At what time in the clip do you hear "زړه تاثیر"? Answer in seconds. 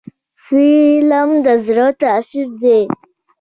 1.65-2.47